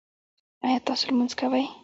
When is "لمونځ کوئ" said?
1.09-1.65